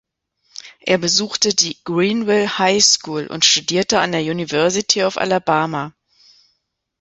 [0.79, 5.93] Er besuchte die "Greenville High School" und studierte an der University of Alabama.